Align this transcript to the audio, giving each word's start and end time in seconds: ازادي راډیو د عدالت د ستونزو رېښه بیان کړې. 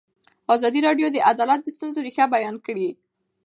ازادي 0.55 0.79
راډیو 0.87 1.07
د 1.11 1.17
عدالت 1.31 1.59
د 1.63 1.67
ستونزو 1.75 1.99
رېښه 2.05 2.25
بیان 2.35 2.55
کړې. 2.65 2.89